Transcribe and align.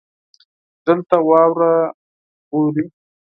دلته 0.85 1.15
واوره 1.29 1.73
اوري. 2.53 2.85